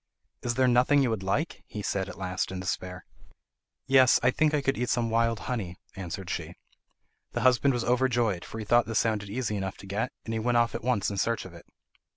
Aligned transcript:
"Is 0.41 0.55
there 0.55 0.67
nothing 0.67 1.03
you 1.03 1.11
would 1.11 1.21
like?" 1.21 1.61
he 1.67 1.83
said 1.83 2.09
at 2.09 2.17
last 2.17 2.51
in 2.51 2.59
despair. 2.59 3.05
"Yes, 3.85 4.19
I 4.23 4.31
think 4.31 4.51
I 4.51 4.61
could 4.63 4.75
eat 4.75 4.89
some 4.89 5.11
wild 5.11 5.41
honey," 5.41 5.75
answered 5.95 6.27
she. 6.27 6.55
The 7.33 7.41
husband 7.41 7.75
was 7.75 7.83
overjoyed, 7.83 8.43
for 8.43 8.57
he 8.57 8.65
thought 8.65 8.87
this 8.87 8.97
sounded 8.97 9.29
easy 9.29 9.55
enough 9.57 9.77
to 9.77 9.85
get, 9.85 10.11
and 10.25 10.33
he 10.33 10.39
went 10.39 10.57
off 10.57 10.73
at 10.73 10.83
once 10.83 11.11
in 11.11 11.17
search 11.17 11.45
of 11.45 11.53
it. 11.53 11.67